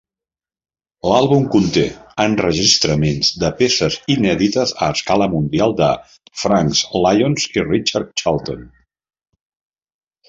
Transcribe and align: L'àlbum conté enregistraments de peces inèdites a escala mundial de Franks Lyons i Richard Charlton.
L'àlbum 1.09 1.43
conté 1.55 1.83
enregistraments 2.23 3.29
de 3.43 3.51
peces 3.61 3.97
inèdites 4.15 4.73
a 4.87 4.87
escala 4.95 5.27
mundial 5.35 5.77
de 5.83 5.91
Franks 6.45 6.83
Lyons 7.05 7.47
i 7.59 7.67
Richard 7.69 8.11
Charlton. 8.25 8.67